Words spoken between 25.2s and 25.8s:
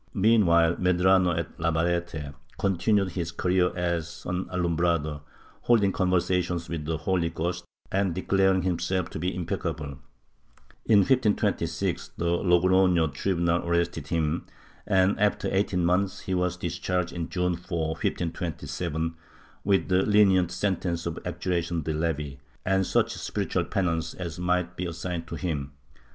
to him.